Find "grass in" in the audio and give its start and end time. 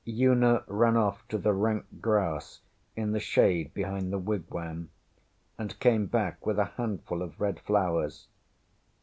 2.01-3.11